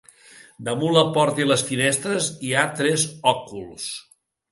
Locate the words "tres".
2.81-3.05